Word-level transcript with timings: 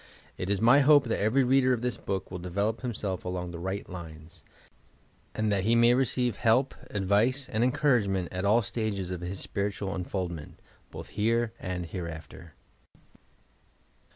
It 0.35 0.49
is 0.49 0.59
my 0.59 0.79
hope 0.79 1.03
that 1.03 1.21
every 1.21 1.43
reader 1.43 1.73
of 1.73 1.83
this 1.83 1.95
book 1.97 2.31
will 2.31 2.39
develop 2.39 2.81
himself 2.81 3.23
along 3.23 3.51
the 3.51 3.59
right 3.59 3.87
lines, 3.87 4.43
and 5.35 5.51
that 5.51 5.63
he 5.63 5.75
may 5.75 5.93
receive 5.93 6.37
help, 6.37 6.73
advice 6.89 7.47
and 7.47 7.63
encouragement 7.63 8.27
at 8.31 8.43
all 8.43 8.63
stages 8.63 9.11
of 9.11 9.21
his 9.21 9.39
spiritual 9.39 9.95
uu 9.95 10.03
foldment,— 10.09 10.53
both 10.91 11.09
here 11.09 11.53
and 11.59 11.85
hereafter! 11.85 12.55